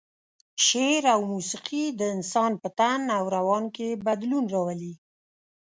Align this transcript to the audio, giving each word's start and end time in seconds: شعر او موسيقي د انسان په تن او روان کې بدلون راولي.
شعر 0.65 1.03
او 1.13 1.21
موسيقي 1.33 1.85
د 1.99 2.01
انسان 2.15 2.51
په 2.61 2.69
تن 2.79 3.01
او 3.17 3.23
روان 3.37 3.63
کې 3.75 3.99
بدلون 4.07 4.45
راولي. 4.53 4.93